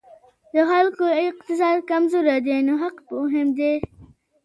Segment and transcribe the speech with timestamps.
[0.53, 3.73] د خلکو اقتصاد کمزوری دی نو حق مهم دی.